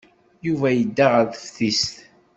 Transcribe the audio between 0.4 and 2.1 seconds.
Yuba yedda ɣer teftist.